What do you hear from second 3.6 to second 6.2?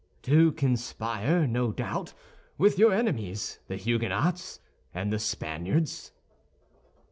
the Huguenots and the Spaniards."